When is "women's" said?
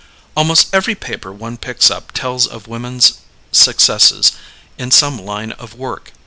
2.67-3.19